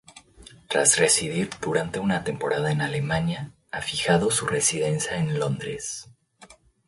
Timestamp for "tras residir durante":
0.67-1.99